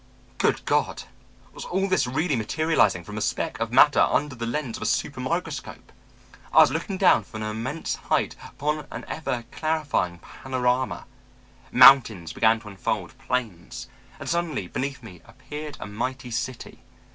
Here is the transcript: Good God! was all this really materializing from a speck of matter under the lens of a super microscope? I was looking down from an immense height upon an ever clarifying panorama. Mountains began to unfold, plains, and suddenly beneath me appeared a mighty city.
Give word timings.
Good 0.39 0.65
God! 0.65 1.03
was 1.53 1.63
all 1.65 1.87
this 1.87 2.07
really 2.07 2.35
materializing 2.35 3.03
from 3.03 3.19
a 3.19 3.21
speck 3.21 3.59
of 3.59 3.71
matter 3.71 3.99
under 3.99 4.33
the 4.33 4.47
lens 4.47 4.75
of 4.77 4.81
a 4.81 4.87
super 4.87 5.19
microscope? 5.19 5.91
I 6.51 6.61
was 6.61 6.71
looking 6.71 6.97
down 6.97 7.23
from 7.23 7.43
an 7.43 7.51
immense 7.51 7.93
height 7.93 8.35
upon 8.43 8.87
an 8.89 9.05
ever 9.07 9.43
clarifying 9.51 10.17
panorama. 10.17 11.05
Mountains 11.71 12.33
began 12.33 12.59
to 12.61 12.69
unfold, 12.69 13.15
plains, 13.19 13.89
and 14.19 14.27
suddenly 14.27 14.67
beneath 14.67 15.03
me 15.03 15.21
appeared 15.23 15.77
a 15.79 15.85
mighty 15.85 16.31
city. 16.31 16.79